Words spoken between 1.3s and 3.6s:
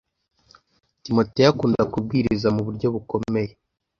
akunda kubwiriza mu buryo bukomeye